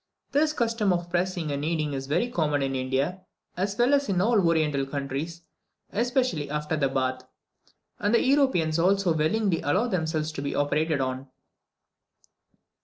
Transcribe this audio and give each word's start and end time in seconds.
This 0.31 0.51
custom 0.51 0.91
of 0.91 1.11
pressing 1.11 1.51
and 1.51 1.61
kneading 1.61 1.93
is 1.93 2.07
very 2.07 2.27
common 2.27 2.63
in 2.63 2.73
India, 2.75 3.21
as 3.55 3.77
well 3.77 3.93
as 3.93 4.09
in 4.09 4.19
all 4.19 4.41
Oriental 4.47 4.83
countries, 4.83 5.43
especially 5.91 6.49
after 6.49 6.75
the 6.75 6.89
bath; 6.89 7.27
and 7.99 8.15
Europeans 8.15 8.79
also 8.79 9.13
willingly 9.13 9.61
allow 9.61 9.85
themselves 9.85 10.31
to 10.31 10.41
be 10.41 10.55
operated 10.55 11.01
upon. 11.01 11.27